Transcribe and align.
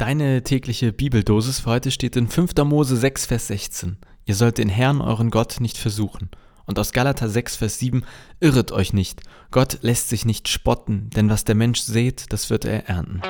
Deine 0.00 0.42
tägliche 0.42 0.94
Bibeldosis 0.94 1.60
für 1.60 1.72
heute 1.72 1.90
steht 1.90 2.16
in 2.16 2.26
5. 2.26 2.54
Mose 2.64 2.96
6, 2.96 3.26
Vers 3.26 3.48
16. 3.48 3.98
Ihr 4.24 4.34
sollt 4.34 4.56
den 4.56 4.70
Herrn, 4.70 5.02
euren 5.02 5.28
Gott, 5.28 5.60
nicht 5.60 5.76
versuchen. 5.76 6.30
Und 6.64 6.78
aus 6.78 6.92
Galater 6.92 7.28
6, 7.28 7.56
Vers 7.56 7.78
7, 7.80 8.04
irret 8.40 8.72
euch 8.72 8.94
nicht. 8.94 9.20
Gott 9.50 9.80
lässt 9.82 10.08
sich 10.08 10.24
nicht 10.24 10.48
spotten, 10.48 11.10
denn 11.14 11.28
was 11.28 11.44
der 11.44 11.54
Mensch 11.54 11.80
sät, 11.80 12.32
das 12.32 12.48
wird 12.48 12.64
er 12.64 12.88
ernten. 12.88 13.20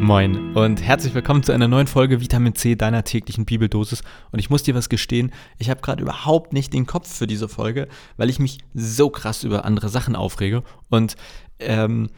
Moin 0.00 0.54
und 0.54 0.82
herzlich 0.82 1.14
willkommen 1.14 1.42
zu 1.42 1.52
einer 1.52 1.66
neuen 1.66 1.86
Folge 1.86 2.20
Vitamin 2.20 2.54
C 2.54 2.74
deiner 2.74 3.04
täglichen 3.04 3.46
Bibeldosis. 3.46 4.02
Und 4.32 4.38
ich 4.38 4.50
muss 4.50 4.62
dir 4.62 4.74
was 4.74 4.90
gestehen, 4.90 5.32
ich 5.56 5.70
habe 5.70 5.80
gerade 5.80 6.02
überhaupt 6.02 6.52
nicht 6.52 6.74
den 6.74 6.84
Kopf 6.84 7.10
für 7.10 7.26
diese 7.26 7.48
Folge, 7.48 7.88
weil 8.18 8.28
ich 8.28 8.38
mich 8.38 8.58
so 8.74 9.08
krass 9.08 9.44
über 9.44 9.64
andere 9.64 9.88
Sachen 9.88 10.14
aufrege. 10.14 10.62
Und 10.90 11.16
ähm, 11.58 12.10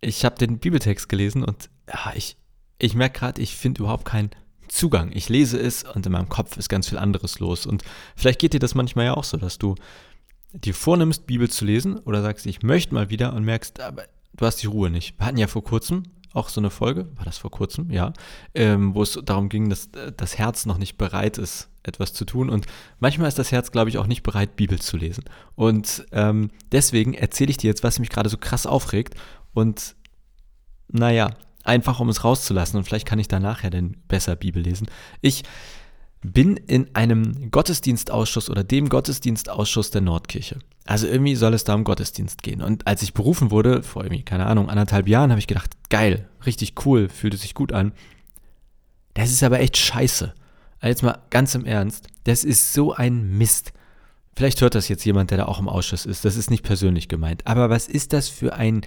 ich 0.00 0.24
habe 0.24 0.36
den 0.36 0.58
Bibeltext 0.58 1.08
gelesen 1.08 1.44
und 1.44 1.70
ja, 1.88 2.12
ich, 2.14 2.36
ich 2.78 2.94
merke 2.94 3.18
gerade, 3.18 3.42
ich 3.42 3.56
finde 3.56 3.80
überhaupt 3.82 4.04
keinen 4.04 4.30
Zugang. 4.68 5.10
Ich 5.12 5.28
lese 5.28 5.58
es 5.58 5.82
und 5.82 6.06
in 6.06 6.12
meinem 6.12 6.28
Kopf 6.28 6.56
ist 6.56 6.68
ganz 6.68 6.88
viel 6.88 6.98
anderes 6.98 7.40
los. 7.40 7.66
Und 7.66 7.82
vielleicht 8.16 8.38
geht 8.38 8.52
dir 8.52 8.60
das 8.60 8.74
manchmal 8.74 9.06
ja 9.06 9.14
auch 9.14 9.24
so, 9.24 9.36
dass 9.36 9.58
du 9.58 9.74
dir 10.52 10.74
vornimmst, 10.74 11.26
Bibel 11.26 11.50
zu 11.50 11.64
lesen 11.64 11.98
oder 11.98 12.22
sagst, 12.22 12.46
ich 12.46 12.62
möchte 12.62 12.94
mal 12.94 13.10
wieder 13.10 13.32
und 13.34 13.44
merkst, 13.44 13.80
aber 13.80 14.04
du 14.34 14.46
hast 14.46 14.62
die 14.62 14.66
Ruhe 14.66 14.90
nicht. 14.90 15.18
Wir 15.18 15.26
hatten 15.26 15.38
ja 15.38 15.46
vor 15.46 15.64
kurzem 15.64 16.04
auch 16.32 16.48
so 16.48 16.60
eine 16.60 16.70
Folge, 16.70 17.08
war 17.16 17.24
das 17.24 17.38
vor 17.38 17.50
kurzem, 17.50 17.90
ja, 17.90 18.12
ähm, 18.54 18.94
wo 18.94 19.02
es 19.02 19.18
darum 19.24 19.48
ging, 19.48 19.68
dass 19.68 19.86
äh, 19.96 20.12
das 20.16 20.38
Herz 20.38 20.64
noch 20.64 20.78
nicht 20.78 20.96
bereit 20.96 21.38
ist, 21.38 21.68
etwas 21.82 22.12
zu 22.12 22.24
tun. 22.24 22.50
Und 22.50 22.66
manchmal 23.00 23.28
ist 23.28 23.38
das 23.38 23.50
Herz, 23.50 23.72
glaube 23.72 23.90
ich, 23.90 23.98
auch 23.98 24.06
nicht 24.06 24.22
bereit, 24.22 24.54
Bibel 24.54 24.80
zu 24.80 24.96
lesen. 24.96 25.24
Und 25.56 26.06
ähm, 26.12 26.50
deswegen 26.70 27.14
erzähle 27.14 27.50
ich 27.50 27.56
dir 27.56 27.68
jetzt, 27.68 27.82
was 27.82 27.98
mich 27.98 28.10
gerade 28.10 28.28
so 28.28 28.36
krass 28.36 28.66
aufregt. 28.66 29.14
Und 29.54 29.96
naja, 30.92 31.30
einfach 31.64 32.00
um 32.00 32.08
es 32.08 32.24
rauszulassen. 32.24 32.78
Und 32.78 32.84
vielleicht 32.84 33.06
kann 33.06 33.18
ich 33.18 33.28
da 33.28 33.40
nachher 33.40 33.70
dann 33.70 33.96
besser 34.08 34.36
Bibel 34.36 34.62
lesen. 34.62 34.88
Ich 35.20 35.42
bin 36.22 36.56
in 36.56 36.94
einem 36.94 37.50
Gottesdienstausschuss 37.50 38.50
oder 38.50 38.64
dem 38.64 38.88
Gottesdienstausschuss 38.88 39.90
der 39.90 40.02
Nordkirche. 40.02 40.58
Also 40.84 41.06
irgendwie 41.06 41.34
soll 41.34 41.54
es 41.54 41.64
da 41.64 41.74
um 41.74 41.84
Gottesdienst 41.84 42.42
gehen. 42.42 42.62
Und 42.62 42.86
als 42.86 43.02
ich 43.02 43.14
berufen 43.14 43.50
wurde, 43.50 43.82
vor 43.82 44.02
irgendwie, 44.02 44.22
keine 44.22 44.46
Ahnung, 44.46 44.68
anderthalb 44.68 45.08
Jahren, 45.08 45.30
habe 45.30 45.38
ich 45.38 45.46
gedacht, 45.46 45.70
geil, 45.88 46.28
richtig 46.44 46.74
cool, 46.84 47.08
fühlte 47.08 47.36
sich 47.36 47.54
gut 47.54 47.72
an. 47.72 47.92
Das 49.14 49.30
ist 49.30 49.42
aber 49.42 49.60
echt 49.60 49.76
scheiße. 49.76 50.34
Also 50.80 50.88
jetzt 50.88 51.02
mal 51.02 51.18
ganz 51.30 51.54
im 51.54 51.64
Ernst, 51.64 52.08
das 52.24 52.44
ist 52.44 52.72
so 52.72 52.92
ein 52.92 53.38
Mist. 53.38 53.72
Vielleicht 54.34 54.60
hört 54.60 54.74
das 54.74 54.88
jetzt 54.88 55.04
jemand, 55.04 55.30
der 55.30 55.38
da 55.38 55.44
auch 55.46 55.58
im 55.58 55.68
Ausschuss 55.68 56.06
ist. 56.06 56.24
Das 56.24 56.36
ist 56.36 56.50
nicht 56.50 56.64
persönlich 56.64 57.08
gemeint. 57.08 57.46
Aber 57.46 57.70
was 57.70 57.88
ist 57.88 58.12
das 58.12 58.28
für 58.28 58.54
ein 58.54 58.82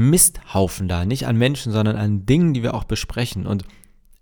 Misthaufen 0.00 0.88
da? 0.88 1.04
Nicht 1.04 1.26
an 1.26 1.36
Menschen, 1.36 1.72
sondern 1.72 1.96
an 1.96 2.26
Dingen, 2.26 2.54
die 2.54 2.62
wir 2.62 2.74
auch 2.74 2.84
besprechen. 2.84 3.46
Und 3.46 3.64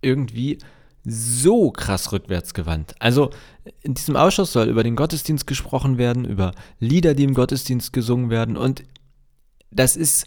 irgendwie 0.02 0.58
so 1.04 1.70
krass 1.70 2.12
rückwärtsgewandt. 2.12 2.94
Also 2.98 3.30
in 3.82 3.94
diesem 3.94 4.16
Ausschuss 4.16 4.52
soll 4.52 4.68
über 4.68 4.82
den 4.82 4.96
Gottesdienst 4.96 5.46
gesprochen 5.46 5.98
werden, 5.98 6.24
über 6.24 6.52
Lieder, 6.80 7.14
die 7.14 7.24
im 7.24 7.34
Gottesdienst 7.34 7.92
gesungen 7.92 8.30
werden. 8.30 8.56
Und 8.56 8.84
das 9.70 9.96
ist. 9.96 10.26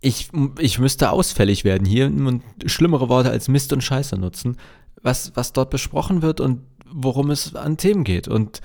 Ich, 0.00 0.28
ich 0.58 0.78
müsste 0.78 1.10
ausfällig 1.10 1.64
werden 1.64 1.86
hier 1.86 2.06
und 2.08 2.42
schlimmere 2.66 3.08
Worte 3.08 3.30
als 3.30 3.48
Mist 3.48 3.72
und 3.72 3.82
Scheiße 3.82 4.18
nutzen, 4.18 4.58
was, 5.00 5.32
was 5.34 5.54
dort 5.54 5.70
besprochen 5.70 6.20
wird 6.20 6.40
und 6.40 6.60
worum 6.84 7.30
es 7.30 7.54
an 7.54 7.78
Themen 7.78 8.04
geht. 8.04 8.28
Und 8.28 8.60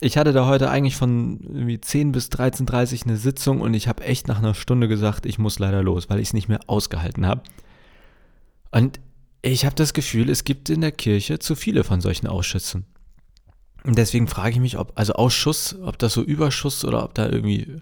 ich 0.00 0.16
hatte 0.16 0.32
da 0.32 0.46
heute 0.46 0.70
eigentlich 0.70 0.96
von 0.96 1.40
irgendwie 1.40 1.80
10 1.80 2.12
bis 2.12 2.28
13.30 2.28 3.00
Uhr 3.02 3.06
eine 3.06 3.16
Sitzung 3.16 3.60
und 3.60 3.74
ich 3.74 3.88
habe 3.88 4.04
echt 4.04 4.28
nach 4.28 4.38
einer 4.38 4.54
Stunde 4.54 4.88
gesagt, 4.88 5.26
ich 5.26 5.38
muss 5.38 5.58
leider 5.58 5.82
los, 5.82 6.10
weil 6.10 6.20
ich 6.20 6.28
es 6.28 6.34
nicht 6.34 6.48
mehr 6.48 6.60
ausgehalten 6.66 7.26
habe. 7.26 7.42
Und 8.70 9.00
ich 9.42 9.64
habe 9.64 9.76
das 9.76 9.92
Gefühl, 9.94 10.30
es 10.30 10.44
gibt 10.44 10.68
in 10.70 10.80
der 10.80 10.92
Kirche 10.92 11.38
zu 11.38 11.54
viele 11.54 11.84
von 11.84 12.00
solchen 12.00 12.26
Ausschüssen. 12.26 12.86
Und 13.84 13.98
deswegen 13.98 14.26
frage 14.26 14.50
ich 14.52 14.60
mich, 14.60 14.78
ob, 14.78 14.92
also 14.94 15.12
Ausschuss, 15.12 15.78
ob 15.80 15.98
das 15.98 16.14
so 16.14 16.22
Überschuss 16.22 16.84
oder 16.84 17.04
ob 17.04 17.14
da 17.14 17.28
irgendwie 17.28 17.76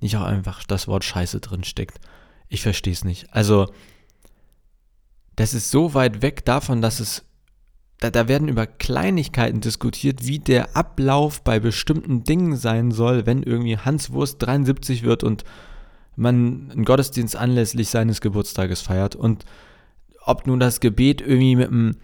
nicht 0.00 0.16
auch 0.16 0.24
einfach 0.24 0.64
das 0.64 0.88
Wort 0.88 1.04
Scheiße 1.04 1.40
drin 1.40 1.64
steckt. 1.64 2.00
Ich 2.48 2.62
verstehe 2.62 2.92
es 2.92 3.04
nicht. 3.04 3.32
Also, 3.32 3.72
das 5.36 5.54
ist 5.54 5.70
so 5.70 5.94
weit 5.94 6.22
weg 6.22 6.44
davon, 6.44 6.82
dass 6.82 7.00
es, 7.00 7.24
da, 8.00 8.10
da 8.10 8.28
werden 8.28 8.48
über 8.48 8.66
Kleinigkeiten 8.66 9.60
diskutiert, 9.60 10.26
wie 10.26 10.38
der 10.38 10.76
Ablauf 10.76 11.42
bei 11.42 11.60
bestimmten 11.60 12.24
Dingen 12.24 12.56
sein 12.56 12.90
soll, 12.90 13.26
wenn 13.26 13.42
irgendwie 13.42 13.78
Hans 13.78 14.10
Wurst 14.10 14.42
73 14.42 15.02
wird 15.04 15.22
und 15.22 15.44
man 16.16 16.70
einen 16.70 16.84
Gottesdienst 16.84 17.36
anlässlich 17.36 17.88
seines 17.88 18.20
Geburtstages 18.20 18.80
feiert 18.80 19.16
und 19.16 19.44
ob 20.24 20.46
nun 20.46 20.60
das 20.60 20.80
Gebet 20.80 21.20
irgendwie 21.20 21.56
mit 21.56 21.68
einem, 21.68 21.96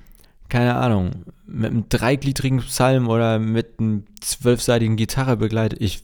keine 0.49 0.77
Ahnung, 0.77 1.25
mit 1.47 1.71
einem 1.71 1.89
dreigliedrigen 1.89 2.61
Psalm 2.61 3.09
oder 3.09 3.39
mit 3.39 3.79
einem 3.79 4.05
zwölfseitigen 4.21 4.97
Gitarre 4.97 5.37
begleitet. 5.37 5.81
Ich, 5.81 6.03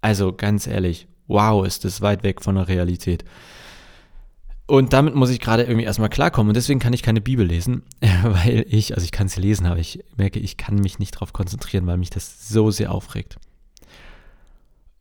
also 0.00 0.32
ganz 0.32 0.66
ehrlich, 0.66 1.06
wow, 1.26 1.66
ist 1.66 1.84
das 1.84 2.00
weit 2.00 2.22
weg 2.22 2.42
von 2.42 2.56
der 2.56 2.68
Realität. 2.68 3.24
Und 4.68 4.92
damit 4.92 5.14
muss 5.14 5.30
ich 5.30 5.40
gerade 5.40 5.62
irgendwie 5.62 5.86
erstmal 5.86 6.10
klarkommen. 6.10 6.50
Und 6.50 6.54
deswegen 6.54 6.78
kann 6.78 6.92
ich 6.92 7.02
keine 7.02 7.22
Bibel 7.22 7.46
lesen, 7.46 7.84
weil 8.22 8.66
ich, 8.68 8.94
also 8.94 9.02
ich 9.02 9.12
kann 9.12 9.26
sie 9.26 9.40
lesen, 9.40 9.64
aber 9.64 9.80
ich 9.80 10.04
merke, 10.18 10.38
ich 10.38 10.58
kann 10.58 10.74
mich 10.74 10.98
nicht 10.98 11.14
darauf 11.14 11.32
konzentrieren, 11.32 11.86
weil 11.86 11.96
mich 11.96 12.10
das 12.10 12.50
so 12.50 12.70
sehr 12.70 12.92
aufregt. 12.92 13.38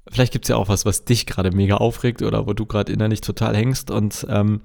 Vielleicht 0.10 0.32
gibt 0.32 0.46
es 0.46 0.50
ja 0.50 0.56
auch 0.56 0.70
was, 0.70 0.86
was 0.86 1.04
dich 1.04 1.26
gerade 1.26 1.52
mega 1.52 1.76
aufregt 1.76 2.22
oder 2.22 2.48
wo 2.48 2.54
du 2.54 2.66
gerade 2.66 2.94
innerlich 2.94 3.20
total 3.20 3.58
hängst. 3.58 3.92
Und 3.92 4.26
ähm, 4.30 4.62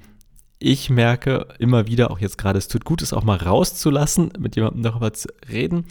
ich 0.60 0.88
merke 0.88 1.48
immer 1.58 1.88
wieder, 1.88 2.12
auch 2.12 2.20
jetzt 2.20 2.38
gerade, 2.38 2.58
es 2.58 2.68
tut 2.68 2.84
gut, 2.84 3.02
es 3.02 3.12
auch 3.12 3.24
mal 3.24 3.38
rauszulassen, 3.38 4.32
mit 4.38 4.54
jemandem 4.54 4.84
darüber 4.84 5.12
zu 5.12 5.28
reden. 5.50 5.84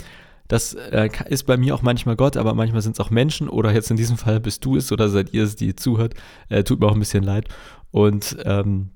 Das 0.48 0.74
äh, 0.74 1.10
ist 1.28 1.44
bei 1.44 1.58
mir 1.58 1.76
auch 1.76 1.82
manchmal 1.82 2.16
Gott, 2.16 2.38
aber 2.38 2.54
manchmal 2.54 2.82
sind 2.82 2.94
es 2.94 3.02
auch 3.02 3.10
Menschen 3.10 3.50
oder 3.50 3.74
jetzt 3.74 3.92
in 3.92 3.98
diesem 3.98 4.16
Fall 4.16 4.40
bist 4.40 4.64
du 4.64 4.78
es 4.78 4.90
oder 4.94 5.10
seid 5.10 5.34
ihr 5.34 5.44
es, 5.44 5.58
die 5.58 5.76
zuhört. 5.76 6.14
Äh, 6.48 6.64
tut 6.64 6.80
mir 6.80 6.88
auch 6.88 6.94
ein 6.94 7.00
bisschen 7.00 7.24
leid. 7.24 7.50
Und 7.92 8.38
ähm, 8.46 8.92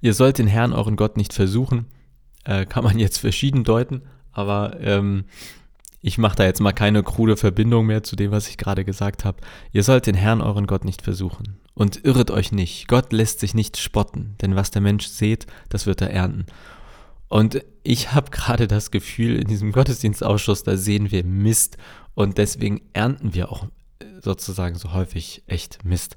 ihr 0.00 0.14
sollt 0.14 0.38
den 0.38 0.46
Herrn, 0.46 0.72
euren 0.72 0.96
Gott, 0.96 1.16
nicht 1.16 1.32
versuchen. 1.32 1.86
Äh, 2.44 2.66
kann 2.66 2.84
man 2.84 2.98
jetzt 2.98 3.18
verschieden 3.18 3.64
deuten, 3.64 4.02
aber 4.32 4.80
ähm, 4.80 5.24
ich 6.00 6.18
mache 6.18 6.36
da 6.36 6.44
jetzt 6.44 6.60
mal 6.60 6.72
keine 6.72 7.02
krude 7.02 7.36
Verbindung 7.36 7.86
mehr 7.86 8.02
zu 8.02 8.16
dem, 8.16 8.32
was 8.32 8.48
ich 8.48 8.58
gerade 8.58 8.84
gesagt 8.84 9.24
habe. 9.24 9.38
Ihr 9.72 9.84
sollt 9.84 10.06
den 10.06 10.16
Herrn, 10.16 10.40
euren 10.40 10.66
Gott, 10.66 10.84
nicht 10.84 11.02
versuchen. 11.02 11.58
Und 11.74 12.04
irret 12.04 12.30
euch 12.30 12.52
nicht, 12.52 12.88
Gott 12.88 13.12
lässt 13.12 13.40
sich 13.40 13.54
nicht 13.54 13.78
spotten, 13.78 14.34
denn 14.42 14.56
was 14.56 14.72
der 14.72 14.82
Mensch 14.82 15.06
sät, 15.06 15.46
das 15.68 15.86
wird 15.86 16.02
er 16.02 16.10
ernten. 16.10 16.46
Und 17.28 17.64
ich 17.82 18.12
habe 18.12 18.30
gerade 18.30 18.66
das 18.68 18.90
Gefühl, 18.90 19.36
in 19.36 19.48
diesem 19.48 19.72
Gottesdienstausschuss, 19.72 20.64
da 20.64 20.76
sehen 20.76 21.10
wir 21.10 21.24
Mist 21.24 21.78
und 22.14 22.36
deswegen 22.36 22.82
ernten 22.92 23.32
wir 23.32 23.50
auch 23.50 23.66
sozusagen 24.20 24.76
so 24.76 24.92
häufig 24.92 25.42
echt 25.46 25.84
Mist. 25.84 26.16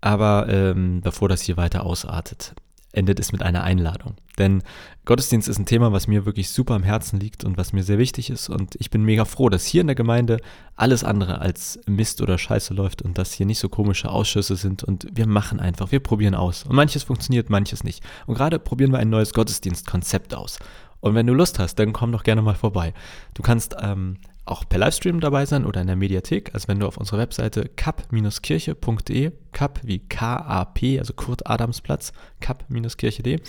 Aber 0.00 0.48
ähm, 0.48 1.00
bevor 1.02 1.28
das 1.28 1.42
hier 1.42 1.56
weiter 1.56 1.84
ausartet, 1.84 2.54
endet 2.92 3.20
es 3.20 3.32
mit 3.32 3.42
einer 3.42 3.62
Einladung. 3.62 4.14
Denn 4.38 4.62
Gottesdienst 5.04 5.48
ist 5.48 5.58
ein 5.58 5.66
Thema, 5.66 5.92
was 5.92 6.08
mir 6.08 6.24
wirklich 6.24 6.50
super 6.50 6.74
am 6.74 6.82
Herzen 6.82 7.20
liegt 7.20 7.44
und 7.44 7.56
was 7.56 7.72
mir 7.72 7.82
sehr 7.82 7.98
wichtig 7.98 8.30
ist. 8.30 8.48
Und 8.48 8.74
ich 8.76 8.90
bin 8.90 9.04
mega 9.04 9.24
froh, 9.24 9.48
dass 9.48 9.66
hier 9.66 9.82
in 9.82 9.86
der 9.86 9.96
Gemeinde 9.96 10.38
alles 10.76 11.04
andere 11.04 11.40
als 11.40 11.78
Mist 11.86 12.20
oder 12.20 12.38
Scheiße 12.38 12.74
läuft 12.74 13.02
und 13.02 13.18
dass 13.18 13.32
hier 13.32 13.46
nicht 13.46 13.58
so 13.58 13.68
komische 13.68 14.10
Ausschüsse 14.10 14.56
sind. 14.56 14.82
Und 14.82 15.06
wir 15.12 15.26
machen 15.26 15.60
einfach, 15.60 15.92
wir 15.92 16.00
probieren 16.00 16.34
aus. 16.34 16.64
Und 16.64 16.74
manches 16.74 17.04
funktioniert, 17.04 17.50
manches 17.50 17.84
nicht. 17.84 18.02
Und 18.26 18.34
gerade 18.34 18.58
probieren 18.58 18.92
wir 18.92 18.98
ein 18.98 19.10
neues 19.10 19.34
Gottesdienstkonzept 19.34 20.34
aus. 20.34 20.58
Und 21.00 21.14
wenn 21.14 21.26
du 21.26 21.34
Lust 21.34 21.58
hast, 21.58 21.76
dann 21.76 21.92
komm 21.92 22.12
doch 22.12 22.24
gerne 22.24 22.42
mal 22.42 22.54
vorbei. 22.54 22.92
Du 23.34 23.42
kannst 23.42 23.76
ähm, 23.80 24.18
auch 24.44 24.68
per 24.68 24.78
Livestream 24.78 25.20
dabei 25.20 25.46
sein 25.46 25.64
oder 25.64 25.80
in 25.80 25.86
der 25.86 25.96
Mediathek. 25.96 26.54
Also 26.54 26.68
wenn 26.68 26.80
du 26.80 26.86
auf 26.86 26.96
unserer 26.96 27.18
Webseite 27.18 27.70
kap-kirche.de, 27.76 29.32
kap 29.52 29.80
wie 29.82 29.98
K-A-P, 30.00 30.98
also 30.98 31.12
Kurt 31.12 31.46
Adamsplatz, 31.46 32.12
kap-kirche.de, 32.40 33.40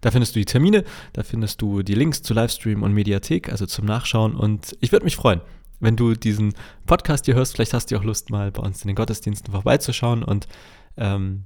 da 0.00 0.10
findest 0.10 0.34
du 0.34 0.40
die 0.40 0.44
Termine, 0.44 0.84
da 1.14 1.22
findest 1.22 1.62
du 1.62 1.82
die 1.82 1.94
Links 1.94 2.22
zu 2.22 2.34
Livestream 2.34 2.82
und 2.82 2.92
Mediathek, 2.92 3.50
also 3.50 3.66
zum 3.66 3.86
Nachschauen. 3.86 4.36
Und 4.36 4.76
ich 4.80 4.92
würde 4.92 5.04
mich 5.04 5.16
freuen, 5.16 5.40
wenn 5.80 5.96
du 5.96 6.14
diesen 6.14 6.54
Podcast 6.86 7.24
hier 7.24 7.34
hörst. 7.34 7.54
Vielleicht 7.54 7.72
hast 7.72 7.90
du 7.90 7.96
auch 7.96 8.04
Lust, 8.04 8.30
mal 8.30 8.52
bei 8.52 8.62
uns 8.62 8.82
in 8.82 8.88
den 8.88 8.96
Gottesdiensten 8.96 9.52
vorbeizuschauen. 9.52 10.22
Und 10.22 10.46
ähm, 10.96 11.44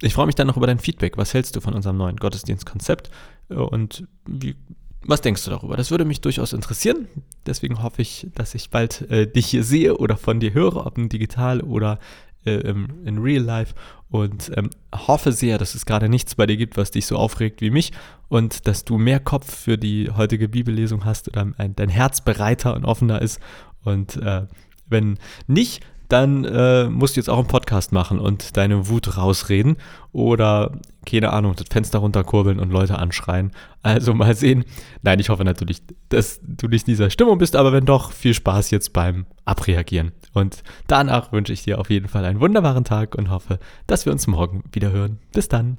ich 0.00 0.14
freue 0.14 0.26
mich 0.26 0.34
dann 0.34 0.46
noch 0.46 0.56
über 0.56 0.66
dein 0.66 0.78
Feedback. 0.78 1.16
Was 1.16 1.32
hältst 1.32 1.56
du 1.56 1.60
von 1.60 1.74
unserem 1.74 1.96
neuen 1.96 2.16
Gottesdienstkonzept? 2.16 3.10
Und 3.48 4.06
wie 4.26 4.56
was 5.06 5.20
denkst 5.20 5.44
du 5.44 5.50
darüber? 5.50 5.76
Das 5.76 5.90
würde 5.90 6.04
mich 6.04 6.20
durchaus 6.20 6.52
interessieren. 6.52 7.08
Deswegen 7.46 7.82
hoffe 7.82 8.02
ich, 8.02 8.26
dass 8.34 8.54
ich 8.54 8.70
bald 8.70 9.02
äh, 9.10 9.26
dich 9.26 9.46
hier 9.46 9.64
sehe 9.64 9.96
oder 9.96 10.16
von 10.16 10.40
dir 10.40 10.54
höre, 10.54 10.86
ob 10.86 10.94
digital 11.08 11.60
oder 11.60 11.98
äh, 12.44 12.60
in 12.60 13.18
Real 13.18 13.42
Life. 13.42 13.74
Und 14.10 14.52
ähm, 14.56 14.70
hoffe 14.94 15.32
sehr, 15.32 15.58
dass 15.58 15.74
es 15.74 15.86
gerade 15.86 16.08
nichts 16.08 16.36
bei 16.36 16.46
dir 16.46 16.56
gibt, 16.56 16.76
was 16.76 16.90
dich 16.90 17.06
so 17.06 17.16
aufregt 17.16 17.60
wie 17.60 17.70
mich 17.70 17.92
und 18.28 18.68
dass 18.68 18.84
du 18.84 18.96
mehr 18.96 19.18
Kopf 19.18 19.52
für 19.52 19.76
die 19.76 20.10
heutige 20.10 20.48
Bibellesung 20.48 21.04
hast 21.04 21.28
oder 21.28 21.46
dein 21.74 21.88
Herz 21.88 22.20
bereiter 22.20 22.74
und 22.74 22.84
offener 22.84 23.20
ist. 23.20 23.40
Und 23.82 24.16
äh, 24.16 24.46
Wenn 24.86 25.18
nicht, 25.46 25.84
dann 26.08 26.44
äh, 26.44 26.84
musst 26.88 27.16
du 27.16 27.20
jetzt 27.20 27.28
auch 27.28 27.38
einen 27.38 27.48
Podcast 27.48 27.92
machen 27.92 28.18
und 28.18 28.56
deine 28.56 28.88
Wut 28.88 29.16
rausreden 29.16 29.76
oder, 30.12 30.72
keine 31.06 31.32
Ahnung, 31.32 31.54
das 31.56 31.66
Fenster 31.70 31.98
runterkurbeln 31.98 32.60
und 32.60 32.70
Leute 32.70 32.98
anschreien. 32.98 33.52
Also 33.82 34.14
mal 34.14 34.34
sehen. 34.34 34.64
Nein, 35.02 35.20
ich 35.20 35.28
hoffe 35.28 35.44
natürlich, 35.44 35.82
dass 36.08 36.40
du 36.42 36.68
nicht 36.68 36.86
in 36.86 36.92
dieser 36.92 37.10
Stimmung 37.10 37.38
bist, 37.38 37.56
aber 37.56 37.72
wenn 37.72 37.84
doch, 37.84 38.12
viel 38.12 38.34
Spaß 38.34 38.70
jetzt 38.70 38.92
beim 38.92 39.26
Abreagieren. 39.44 40.12
Und 40.32 40.62
danach 40.86 41.32
wünsche 41.32 41.52
ich 41.52 41.64
dir 41.64 41.78
auf 41.78 41.90
jeden 41.90 42.08
Fall 42.08 42.24
einen 42.24 42.40
wunderbaren 42.40 42.84
Tag 42.84 43.14
und 43.14 43.30
hoffe, 43.30 43.58
dass 43.86 44.06
wir 44.06 44.12
uns 44.12 44.26
morgen 44.26 44.64
wieder 44.72 44.90
hören. 44.90 45.18
Bis 45.32 45.48
dann. 45.48 45.78